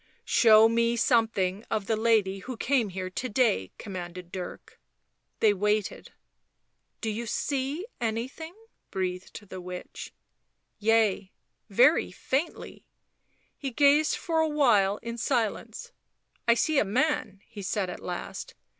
[0.25, 4.79] "Show me something of the lady who came here to day," commanded Dirk.
[5.41, 6.11] They waited."
[7.01, 8.55] Do ye see anything?"
[8.89, 10.11] breathed the witch."
[10.89, 11.31] Yea—
[11.83, 12.87] very faintly."
[13.55, 15.91] He gazed for a while in silence."
[16.47, 18.55] I see a man," he said at last.